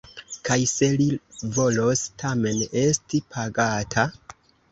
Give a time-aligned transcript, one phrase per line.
[0.47, 1.05] Kaj se li
[1.57, 4.09] volos tamen esti pagata?